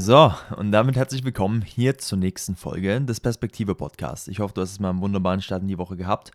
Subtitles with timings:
[0.00, 4.28] So, und damit herzlich willkommen hier zur nächsten Folge des Perspektive Podcasts.
[4.28, 6.30] Ich hoffe, du hast es mal einen wunderbaren Start in die Woche gehabt.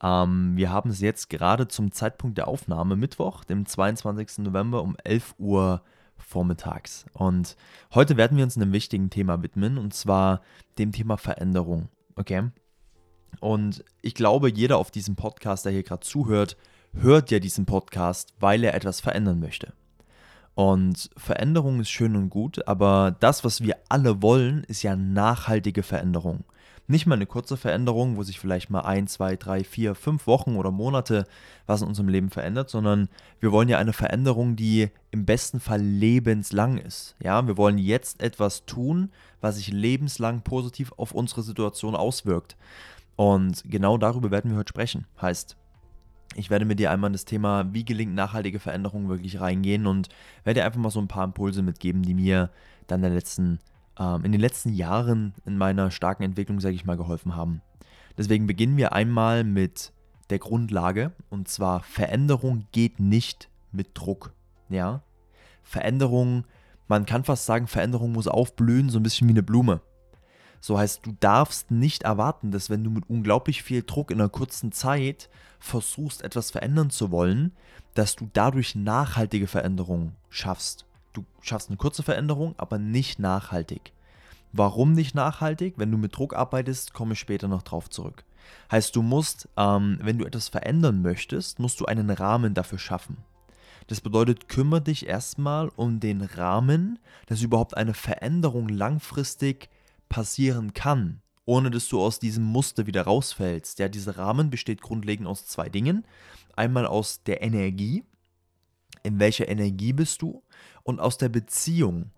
[0.00, 4.44] Ähm, wir haben es jetzt gerade zum Zeitpunkt der Aufnahme, Mittwoch, dem 22.
[4.44, 5.82] November um 11 Uhr
[6.18, 7.04] vormittags.
[7.12, 7.56] Und
[7.92, 10.40] heute werden wir uns einem wichtigen Thema widmen, und zwar
[10.78, 11.88] dem Thema Veränderung.
[12.14, 12.50] Okay?
[13.40, 16.56] Und ich glaube, jeder auf diesem Podcast, der hier gerade zuhört,
[16.92, 19.72] hört ja diesen Podcast, weil er etwas verändern möchte.
[20.54, 25.82] Und Veränderung ist schön und gut, aber das, was wir alle wollen, ist ja nachhaltige
[25.82, 26.44] Veränderung.
[26.90, 30.56] Nicht mal eine kurze Veränderung, wo sich vielleicht mal ein, zwei, drei, vier, fünf Wochen
[30.56, 31.24] oder Monate
[31.66, 35.80] was in unserem Leben verändert, sondern wir wollen ja eine Veränderung, die im besten Fall
[35.80, 37.14] lebenslang ist.
[37.22, 39.10] Ja, wir wollen jetzt etwas tun,
[39.40, 42.56] was sich lebenslang positiv auf unsere Situation auswirkt.
[43.14, 45.06] Und genau darüber werden wir heute sprechen.
[45.22, 45.56] Heißt,
[46.36, 50.08] ich werde mit dir einmal in das Thema, wie gelingt nachhaltige Veränderung wirklich reingehen und
[50.44, 52.50] werde dir einfach mal so ein paar Impulse mitgeben, die mir
[52.86, 53.58] dann in, letzten,
[53.98, 57.62] ähm, in den letzten Jahren in meiner starken Entwicklung, sage ich mal, geholfen haben.
[58.16, 59.92] Deswegen beginnen wir einmal mit
[60.30, 64.32] der Grundlage und zwar Veränderung geht nicht mit Druck.
[64.68, 65.02] Ja,
[65.62, 66.44] Veränderung,
[66.86, 69.80] man kann fast sagen, Veränderung muss aufblühen, so ein bisschen wie eine Blume.
[70.60, 74.28] So heißt, du darfst nicht erwarten, dass wenn du mit unglaublich viel Druck in einer
[74.28, 77.52] kurzen Zeit versuchst, etwas verändern zu wollen,
[77.94, 80.84] dass du dadurch nachhaltige Veränderungen schaffst.
[81.12, 83.92] Du schaffst eine kurze Veränderung, aber nicht nachhaltig.
[84.52, 85.74] Warum nicht nachhaltig?
[85.76, 88.24] Wenn du mit Druck arbeitest, komme ich später noch drauf zurück.
[88.70, 93.18] Heißt, du musst, ähm, wenn du etwas verändern möchtest, musst du einen Rahmen dafür schaffen.
[93.86, 99.68] Das bedeutet, kümmere dich erstmal um den Rahmen, dass überhaupt eine Veränderung langfristig
[100.10, 103.78] passieren kann, ohne dass du aus diesem Muster wieder rausfällst.
[103.78, 106.06] Ja, dieser Rahmen besteht grundlegend aus zwei Dingen.
[106.54, 108.04] Einmal aus der Energie,
[109.02, 110.42] in welcher Energie bist du,
[110.82, 112.10] und aus der Beziehung,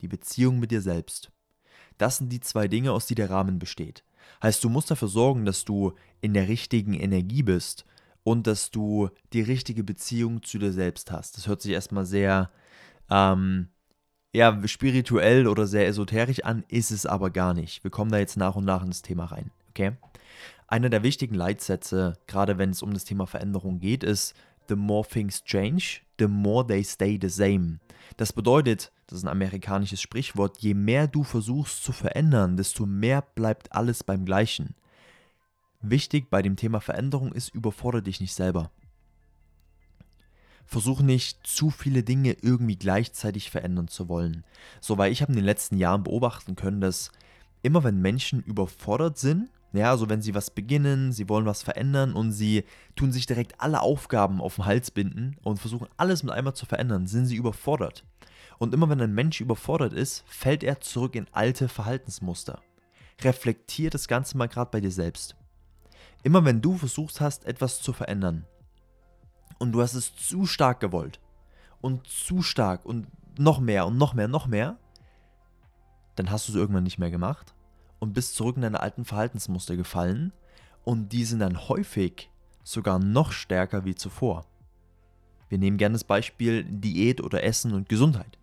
[0.00, 1.30] die Beziehung mit dir selbst.
[1.98, 4.02] Das sind die zwei Dinge, aus die der Rahmen besteht.
[4.42, 7.84] Heißt, du musst dafür sorgen, dass du in der richtigen Energie bist
[8.24, 11.36] und dass du die richtige Beziehung zu dir selbst hast.
[11.36, 12.50] Das hört sich erstmal sehr
[13.08, 13.68] ähm,
[14.36, 17.82] ja, spirituell oder sehr esoterisch an, ist es aber gar nicht.
[17.84, 19.92] Wir kommen da jetzt nach und nach ins Thema rein, okay?
[20.68, 24.34] Einer der wichtigen Leitsätze, gerade wenn es um das Thema Veränderung geht, ist
[24.68, 27.78] The more things change, the more they stay the same.
[28.18, 33.22] Das bedeutet, das ist ein amerikanisches Sprichwort, je mehr du versuchst zu verändern, desto mehr
[33.22, 34.74] bleibt alles beim Gleichen.
[35.80, 38.70] Wichtig bei dem Thema Veränderung ist, überfordere dich nicht selber
[40.66, 44.44] versuche nicht zu viele Dinge irgendwie gleichzeitig verändern zu wollen.
[44.80, 47.10] So, weil ich habe in den letzten Jahren beobachten können, dass
[47.62, 52.14] immer wenn Menschen überfordert sind, ja, also wenn sie was beginnen, sie wollen was verändern
[52.14, 56.32] und sie tun sich direkt alle Aufgaben auf den Hals binden und versuchen alles mit
[56.32, 58.04] einmal zu verändern, sind sie überfordert.
[58.58, 62.60] Und immer wenn ein Mensch überfordert ist, fällt er zurück in alte Verhaltensmuster.
[63.20, 65.36] Reflektier das Ganze mal gerade bei dir selbst.
[66.22, 68.46] Immer wenn du versucht hast, etwas zu verändern,
[69.58, 71.20] und du hast es zu stark gewollt
[71.80, 73.06] und zu stark und
[73.38, 74.78] noch mehr und noch mehr, noch mehr,
[76.16, 77.54] dann hast du es irgendwann nicht mehr gemacht
[77.98, 80.32] und bist zurück in deine alten Verhaltensmuster gefallen
[80.84, 82.30] und die sind dann häufig
[82.64, 84.46] sogar noch stärker wie zuvor.
[85.48, 88.38] Wir nehmen gerne das Beispiel Diät oder Essen und Gesundheit.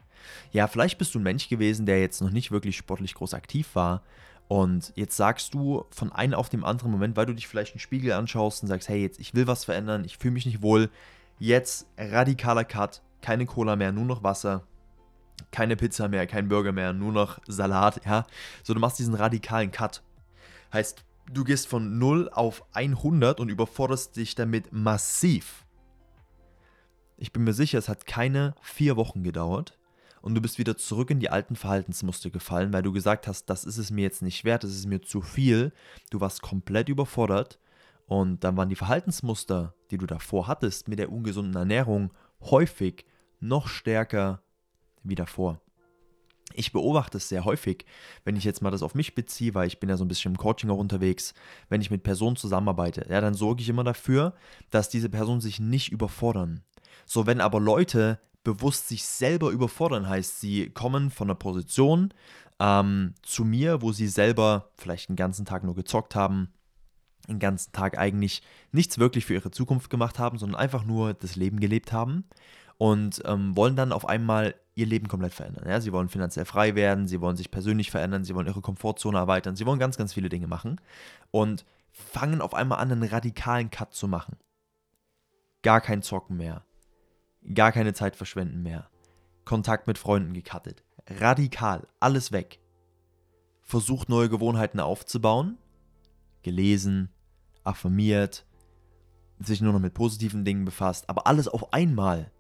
[0.52, 3.76] Ja, vielleicht bist du ein Mensch gewesen, der jetzt noch nicht wirklich sportlich groß aktiv
[3.76, 4.04] war
[4.48, 7.80] und jetzt sagst du von einem auf dem anderen Moment, weil du dich vielleicht einen
[7.80, 10.90] Spiegel anschaust und sagst, hey, jetzt ich will was verändern, ich fühle mich nicht wohl,
[11.40, 14.64] jetzt radikaler Cut, keine Cola mehr, nur noch Wasser,
[15.52, 18.26] keine Pizza mehr, kein Burger mehr, nur noch Salat, ja.
[18.64, 20.04] So, du machst diesen radikalen Cut.
[20.72, 25.66] Heißt, du gehst von 0 auf 100 und überforderst dich damit massiv.
[27.18, 29.78] Ich bin mir sicher, es hat keine vier Wochen gedauert,
[30.24, 33.66] und du bist wieder zurück in die alten Verhaltensmuster gefallen, weil du gesagt hast, das
[33.66, 35.74] ist es mir jetzt nicht wert, das ist mir zu viel.
[36.12, 37.60] Du warst komplett überfordert
[38.08, 43.06] und dann waren die Verhaltensmuster, die du davor hattest mit der ungesunden Ernährung, häufig
[43.42, 44.42] noch stärker
[45.04, 45.60] wie davor.
[46.54, 47.86] Ich beobachte es sehr häufig,
[48.24, 50.32] wenn ich jetzt mal das auf mich beziehe, weil ich bin ja so ein bisschen
[50.32, 51.34] im Coaching auch unterwegs,
[51.68, 54.36] wenn ich mit Personen zusammenarbeite, ja, dann sorge ich immer dafür,
[54.70, 56.64] dass diese Personen sich nicht überfordern.
[57.06, 62.14] So, wenn aber Leute bewusst sich selber überfordern heißt, sie kommen von einer Position
[62.60, 66.50] ähm, zu mir, wo sie selber vielleicht den ganzen Tag nur gezockt haben,
[67.28, 71.36] den ganzen Tag eigentlich nichts wirklich für ihre Zukunft gemacht haben, sondern einfach nur das
[71.36, 72.26] Leben gelebt haben
[72.78, 75.68] und ähm, wollen dann auf einmal ihr Leben komplett verändern.
[75.68, 75.80] Ja?
[75.80, 79.56] Sie wollen finanziell frei werden, sie wollen sich persönlich verändern, sie wollen ihre Komfortzone erweitern,
[79.56, 80.82] sie wollen ganz, ganz viele Dinge machen
[81.32, 84.36] und fangen auf einmal an, einen radikalen Cut zu machen.
[85.62, 86.64] Gar kein Zocken mehr,
[87.54, 88.90] gar keine Zeit verschwenden mehr.
[89.46, 90.84] Kontakt mit Freunden gecuttet.
[91.08, 92.60] radikal, alles weg.
[93.62, 95.58] Versucht neue Gewohnheiten aufzubauen,
[96.44, 97.10] gelesen,
[97.64, 98.46] affirmiert,
[99.40, 102.32] sich nur noch mit positiven Dingen befasst, aber alles auf einmal.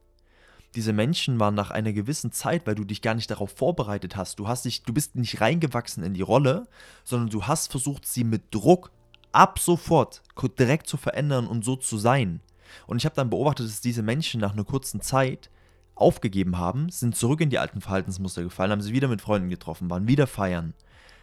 [0.75, 4.39] Diese Menschen waren nach einer gewissen Zeit, weil du dich gar nicht darauf vorbereitet hast.
[4.39, 6.67] Du hast dich, du bist nicht reingewachsen in die Rolle,
[7.03, 8.91] sondern du hast versucht, sie mit Druck
[9.31, 10.23] ab sofort
[10.57, 12.41] direkt zu verändern und so zu sein.
[12.87, 15.49] Und ich habe dann beobachtet, dass diese Menschen nach einer kurzen Zeit
[15.95, 19.89] aufgegeben haben, sind zurück in die alten Verhaltensmuster gefallen, haben sich wieder mit Freunden getroffen,
[19.89, 20.73] waren wieder feiern,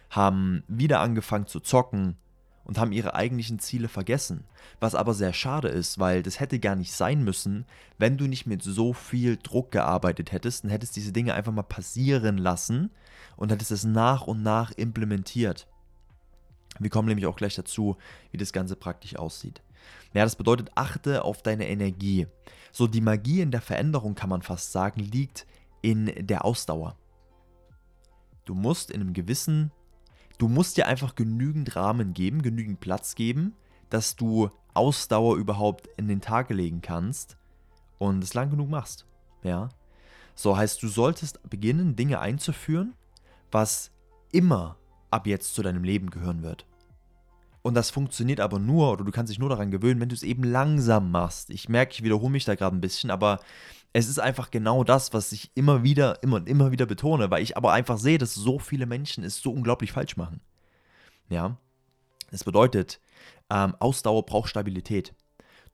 [0.09, 2.15] haben wieder angefangen zu zocken,
[2.63, 4.45] und haben ihre eigentlichen Ziele vergessen.
[4.79, 7.65] Was aber sehr schade ist, weil das hätte gar nicht sein müssen,
[7.97, 11.63] wenn du nicht mit so viel Druck gearbeitet hättest und hättest diese Dinge einfach mal
[11.63, 12.91] passieren lassen
[13.35, 15.67] und hättest es nach und nach implementiert.
[16.79, 17.97] Wir kommen nämlich auch gleich dazu,
[18.31, 19.61] wie das Ganze praktisch aussieht.
[20.13, 22.27] Ja, das bedeutet, achte auf deine Energie.
[22.71, 25.45] So, die Magie in der Veränderung, kann man fast sagen, liegt
[25.81, 26.95] in der Ausdauer.
[28.45, 29.71] Du musst in einem gewissen
[30.41, 33.53] Du musst dir einfach genügend Rahmen geben, genügend Platz geben,
[33.91, 37.37] dass du Ausdauer überhaupt in den Tag legen kannst
[37.99, 39.05] und es lang genug machst.
[39.43, 39.69] Ja.
[40.33, 42.95] So heißt, du solltest beginnen, Dinge einzuführen,
[43.51, 43.91] was
[44.31, 44.77] immer
[45.11, 46.65] ab jetzt zu deinem Leben gehören wird.
[47.61, 50.23] Und das funktioniert aber nur, oder du kannst dich nur daran gewöhnen, wenn du es
[50.23, 51.49] eben langsam machst.
[51.51, 53.39] Ich merke, ich wiederhole mich da gerade ein bisschen, aber
[53.93, 57.43] es ist einfach genau das, was ich immer wieder, immer und immer wieder betone, weil
[57.43, 60.41] ich aber einfach sehe, dass so viele Menschen es so unglaublich falsch machen.
[61.29, 61.57] Ja,
[62.31, 62.99] das bedeutet,
[63.49, 65.13] ähm, Ausdauer braucht Stabilität.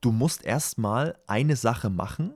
[0.01, 2.33] Du musst erstmal eine Sache machen,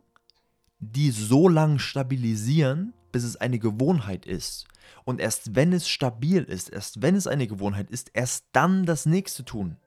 [0.80, 4.68] die so lange stabilisieren, bis es eine Gewohnheit ist.
[5.04, 9.06] Und erst wenn es stabil ist, erst wenn es eine Gewohnheit ist, erst dann das
[9.06, 9.78] nächste tun.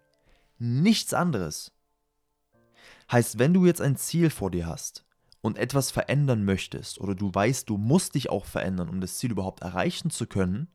[0.58, 1.72] Nichts anderes.
[3.10, 5.04] Heißt, wenn du jetzt ein Ziel vor dir hast
[5.40, 9.30] und etwas verändern möchtest oder du weißt, du musst dich auch verändern, um das Ziel
[9.30, 10.68] überhaupt erreichen zu können,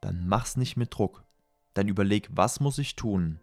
[0.00, 1.24] dann mach's nicht mit Druck.
[1.74, 3.40] Dann überleg, was muss ich tun?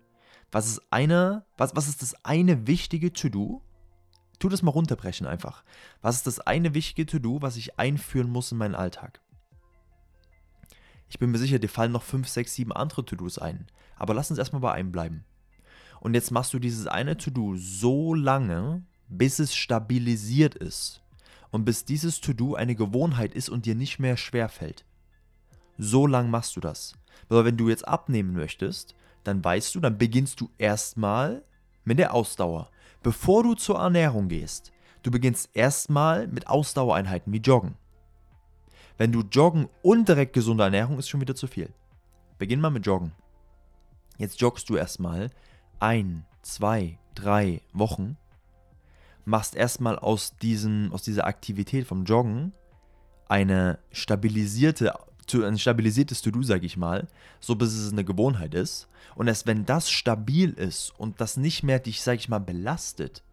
[0.51, 3.63] Was ist eine, was, was ist das eine wichtige To-Do?
[4.39, 5.63] Tu das mal runterbrechen einfach.
[6.01, 9.21] Was ist das eine wichtige To-Do, was ich einführen muss in meinen Alltag?
[11.13, 13.67] Ich bin mir sicher, dir fallen noch 5, 6, 7 andere To-Dos ein.
[13.97, 15.25] Aber lass uns erstmal bei einem bleiben.
[15.99, 21.03] Und jetzt machst du dieses eine To-Do so lange, bis es stabilisiert ist
[21.51, 24.85] und bis dieses To-Do eine Gewohnheit ist und dir nicht mehr schwer fällt.
[25.77, 26.95] So lang machst du das.
[27.29, 31.43] Aber wenn du jetzt abnehmen möchtest, dann weißt du, dann beginnst du erstmal
[31.83, 32.71] mit der Ausdauer.
[33.03, 34.71] Bevor du zur Ernährung gehst,
[35.03, 37.75] du beginnst erstmal mit Ausdauereinheiten wie Joggen.
[38.97, 41.69] Wenn du Joggen und direkt gesunde Ernährung ist schon wieder zu viel.
[42.37, 43.11] Beginn mal mit Joggen.
[44.17, 45.31] Jetzt joggst du erstmal
[45.79, 48.17] ein, zwei, drei Wochen
[49.25, 52.53] machst erstmal aus, diesen, aus dieser Aktivität vom Joggen
[53.27, 54.93] eine stabilisierte,
[55.33, 57.07] ein stabilisiertes To-Do, sag ich mal,
[57.39, 58.87] so bis es eine Gewohnheit ist.
[59.15, 63.23] Und erst wenn das stabil ist und das nicht mehr dich, sag ich mal, belastet,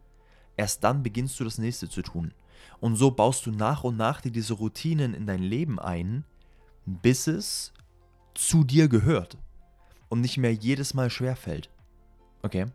[0.57, 2.33] erst dann beginnst du das nächste zu tun.
[2.81, 6.25] Und so baust du nach und nach dir diese Routinen in dein Leben ein,
[6.87, 7.73] bis es
[8.35, 9.37] zu dir gehört
[10.09, 11.71] und nicht mehr jedes Mal schwerfällt.
[12.43, 12.67] Okay?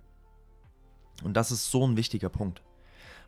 [1.24, 2.62] Und das ist so ein wichtiger Punkt.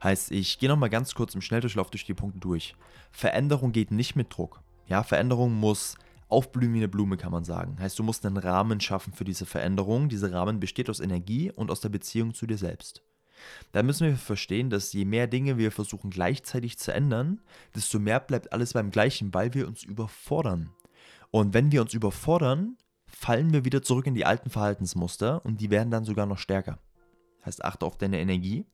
[0.03, 2.75] Heißt, ich gehe nochmal ganz kurz im Schnelldurchlauf durch die Punkte durch.
[3.11, 4.61] Veränderung geht nicht mit Druck.
[4.87, 5.95] Ja, Veränderung muss
[6.29, 7.77] aufblühen wie eine Blume, kann man sagen.
[7.79, 10.09] Heißt, du musst einen Rahmen schaffen für diese Veränderung.
[10.09, 13.01] Dieser Rahmen besteht aus Energie und aus der Beziehung zu dir selbst.
[13.71, 17.41] Da müssen wir verstehen, dass je mehr Dinge wir versuchen gleichzeitig zu ändern,
[17.75, 20.71] desto mehr bleibt alles beim Gleichen, weil wir uns überfordern.
[21.31, 22.77] Und wenn wir uns überfordern,
[23.07, 26.79] fallen wir wieder zurück in die alten Verhaltensmuster und die werden dann sogar noch stärker.
[27.45, 28.65] Heißt, achte auf deine Energie,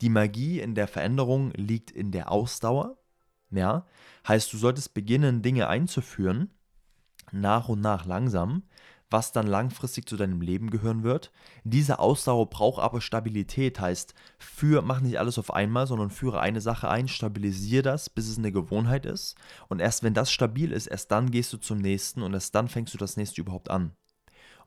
[0.00, 2.96] die Magie in der Veränderung liegt in der Ausdauer.
[3.50, 3.86] Ja,
[4.26, 6.50] heißt, du solltest beginnen, Dinge einzuführen,
[7.32, 8.62] nach und nach langsam,
[9.10, 11.32] was dann langfristig zu deinem Leben gehören wird.
[11.64, 16.60] Diese Ausdauer braucht aber Stabilität, heißt, für, mach nicht alles auf einmal, sondern führe eine
[16.60, 19.36] Sache ein, stabilisiere das, bis es eine Gewohnheit ist.
[19.68, 22.68] Und erst wenn das stabil ist, erst dann gehst du zum nächsten und erst dann
[22.68, 23.92] fängst du das nächste überhaupt an.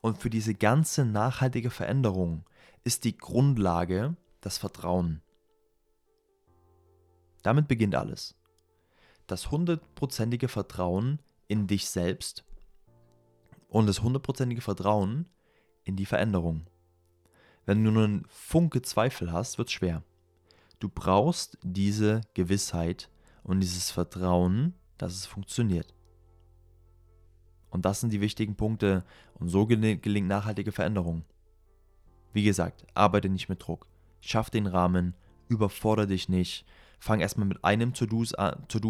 [0.01, 2.43] Und für diese ganze nachhaltige Veränderung
[2.83, 5.21] ist die Grundlage das Vertrauen.
[7.43, 8.35] Damit beginnt alles.
[9.27, 12.43] Das hundertprozentige Vertrauen in dich selbst
[13.73, 15.25] und das hundertprozentige Vertrauen
[15.83, 16.67] in die Veränderung.
[17.65, 20.03] Wenn du nur einen Funke Zweifel hast, wird es schwer.
[20.79, 23.09] Du brauchst diese Gewissheit
[23.41, 25.95] und dieses Vertrauen, dass es funktioniert.
[27.71, 29.03] Und das sind die wichtigen Punkte
[29.39, 31.25] und so gelingt nachhaltige Veränderung.
[32.31, 33.87] Wie gesagt, arbeite nicht mit Druck.
[34.21, 35.15] Schaff den Rahmen,
[35.47, 36.63] überfordere dich nicht,
[37.03, 38.23] fang erstmal mit einem To-Do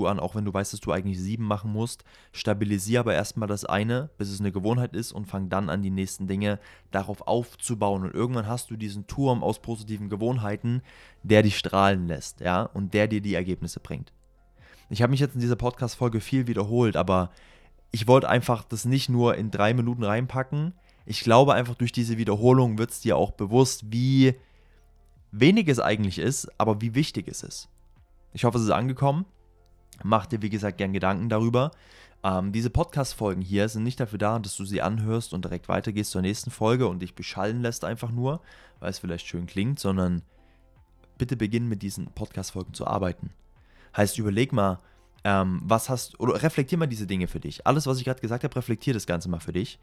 [0.05, 2.03] an, auch wenn du weißt, dass du eigentlich sieben machen musst.
[2.31, 5.89] Stabilisier aber erstmal das eine, bis es eine Gewohnheit ist und fang dann an, die
[5.89, 6.59] nächsten Dinge
[6.91, 8.03] darauf aufzubauen.
[8.03, 10.83] Und irgendwann hast du diesen Turm aus positiven Gewohnheiten,
[11.23, 14.13] der dich strahlen lässt, ja, und der dir die Ergebnisse bringt.
[14.91, 17.31] Ich habe mich jetzt in dieser Podcast-Folge viel wiederholt, aber
[17.89, 20.73] ich wollte einfach das nicht nur in drei Minuten reinpacken.
[21.07, 24.35] Ich glaube einfach durch diese Wiederholung wird es dir auch bewusst, wie
[25.31, 27.69] wenig es eigentlich ist, aber wie wichtig es ist.
[28.33, 29.25] Ich hoffe, es ist angekommen.
[30.03, 31.71] Mach dir, wie gesagt, gern Gedanken darüber.
[32.23, 36.11] Ähm, diese Podcast-Folgen hier sind nicht dafür da, dass du sie anhörst und direkt weitergehst
[36.11, 38.41] zur nächsten Folge und dich beschallen lässt einfach nur,
[38.79, 40.23] weil es vielleicht schön klingt, sondern
[41.17, 43.31] bitte beginn mit diesen Podcast-Folgen zu arbeiten.
[43.95, 44.79] Heißt, überleg mal,
[45.23, 47.65] ähm, was hast, oder reflektier mal diese Dinge für dich.
[47.65, 49.79] Alles, was ich gerade gesagt habe, reflektier das Ganze mal für dich.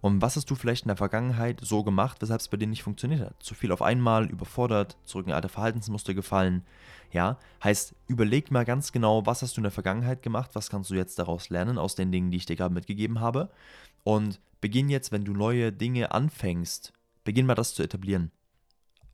[0.00, 2.82] Und was hast du vielleicht in der Vergangenheit so gemacht, weshalb es bei dir nicht
[2.82, 3.42] funktioniert hat?
[3.42, 6.62] Zu viel auf einmal, überfordert, zurück in alte Verhaltensmuster gefallen.
[7.10, 10.90] Ja, heißt, überleg mal ganz genau, was hast du in der Vergangenheit gemacht, was kannst
[10.90, 13.50] du jetzt daraus lernen, aus den Dingen, die ich dir gerade mitgegeben habe.
[14.02, 18.30] Und beginn jetzt, wenn du neue Dinge anfängst, beginn mal das zu etablieren.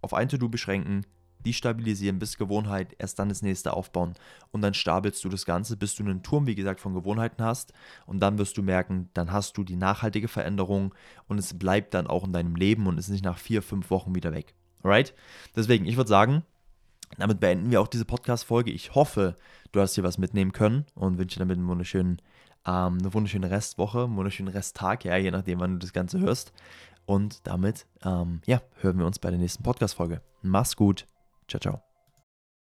[0.03, 1.07] Auf ein To-Do beschränken,
[1.45, 4.15] die stabilisieren bis Gewohnheit, erst dann das nächste aufbauen.
[4.51, 7.73] Und dann stapelst du das Ganze, bis du einen Turm, wie gesagt, von Gewohnheiten hast.
[8.07, 10.95] Und dann wirst du merken, dann hast du die nachhaltige Veränderung
[11.29, 14.15] und es bleibt dann auch in deinem Leben und ist nicht nach vier, fünf Wochen
[14.15, 14.55] wieder weg.
[14.83, 15.15] Alright?
[15.57, 16.43] Deswegen, ich würde sagen,
[17.19, 18.71] damit beenden wir auch diese Podcast-Folge.
[18.71, 19.37] Ich hoffe,
[19.73, 22.23] du hast hier was mitnehmen können und wünsche dir damit einen wunderschönen,
[22.67, 26.53] ähm, eine wunderschöne Restwoche, einen wunderschönen Resttag, ja, je nachdem, wann du das Ganze hörst.
[27.07, 30.23] Und damit, ähm, ja, hören wir uns bei der nächsten Podcast-Folge.
[30.43, 31.07] Mach's gut.
[31.51, 31.90] Ciao, ciao.